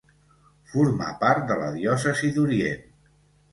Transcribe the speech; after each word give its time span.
Formà 0.71 1.09
part 1.25 1.45
de 1.53 1.59
la 1.65 1.69
diòcesi 1.77 2.35
d'Orient. 2.41 2.85